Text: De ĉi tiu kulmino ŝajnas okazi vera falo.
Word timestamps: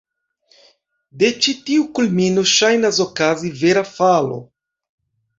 De 1.23 1.27
ĉi 1.45 1.51
tiu 1.67 1.83
kulmino 1.99 2.43
ŝajnas 2.51 2.99
okazi 3.05 3.51
vera 3.59 3.83
falo. 3.91 4.39